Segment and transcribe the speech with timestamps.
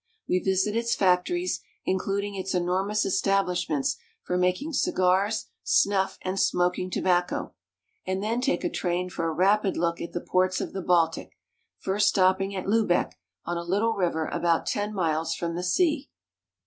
[0.27, 3.13] We visit its factories, including its enormous 200 GERMANY.
[3.15, 7.53] establishments for making cigars, snuff, and smoking tobacco,
[8.03, 11.37] and then take a train for a rapid look at the ports of the Baltic,
[11.77, 13.11] first stopping at Lubeck,
[13.45, 16.09] on a little river about ten miles from the sea.